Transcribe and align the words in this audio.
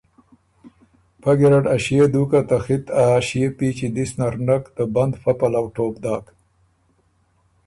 پۀ 1.21 1.31
ګیرډ 1.37 1.65
ا 1.73 1.75
ݭيې 1.83 2.05
دُوکه 2.13 2.41
ته 2.47 2.57
خِط 2.63 2.85
ا 3.03 3.05
ݭيې 3.27 3.47
پیچی 3.57 3.87
دِس 3.95 4.11
نر 4.19 4.33
نک 4.47 4.63
ته 4.75 4.83
بند 4.93 5.13
فۀ 5.21 5.31
پلؤه 5.39 5.67
ټوپ 5.75 5.95
داک 6.03 6.25